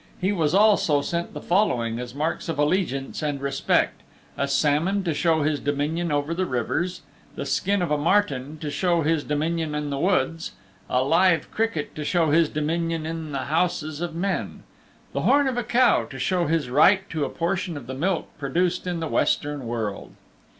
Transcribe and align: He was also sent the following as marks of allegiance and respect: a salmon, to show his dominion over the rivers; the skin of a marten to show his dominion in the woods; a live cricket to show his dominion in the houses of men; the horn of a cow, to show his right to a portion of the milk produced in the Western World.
He 0.19 0.31
was 0.31 0.55
also 0.55 1.03
sent 1.03 1.35
the 1.35 1.39
following 1.41 1.99
as 1.99 2.15
marks 2.15 2.49
of 2.49 2.57
allegiance 2.57 3.21
and 3.21 3.39
respect: 3.39 4.01
a 4.35 4.47
salmon, 4.47 5.03
to 5.03 5.13
show 5.13 5.43
his 5.43 5.59
dominion 5.59 6.11
over 6.11 6.33
the 6.33 6.47
rivers; 6.47 7.01
the 7.35 7.45
skin 7.45 7.83
of 7.83 7.91
a 7.91 7.99
marten 7.99 8.57
to 8.61 8.71
show 8.71 9.03
his 9.03 9.23
dominion 9.23 9.75
in 9.75 9.91
the 9.91 9.99
woods; 9.99 10.53
a 10.89 11.03
live 11.03 11.51
cricket 11.51 11.93
to 11.93 12.03
show 12.03 12.31
his 12.31 12.49
dominion 12.49 13.05
in 13.05 13.31
the 13.31 13.45
houses 13.51 14.01
of 14.01 14.15
men; 14.15 14.63
the 15.13 15.21
horn 15.21 15.47
of 15.47 15.55
a 15.55 15.63
cow, 15.63 16.05
to 16.05 16.17
show 16.17 16.47
his 16.47 16.71
right 16.71 17.07
to 17.11 17.23
a 17.23 17.29
portion 17.29 17.77
of 17.77 17.85
the 17.85 17.93
milk 17.93 18.27
produced 18.39 18.87
in 18.87 19.01
the 19.01 19.07
Western 19.07 19.67
World. 19.67 20.13